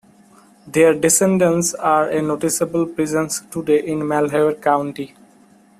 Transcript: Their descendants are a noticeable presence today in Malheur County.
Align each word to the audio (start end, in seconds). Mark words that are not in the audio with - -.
Their 0.65 0.95
descendants 0.95 1.75
are 1.75 2.09
a 2.09 2.23
noticeable 2.23 2.87
presence 2.87 3.41
today 3.51 3.83
in 3.85 4.07
Malheur 4.07 4.55
County. 4.55 5.13